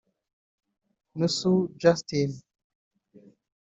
[1.17, 1.51] Nusu
[1.81, 2.31] Justin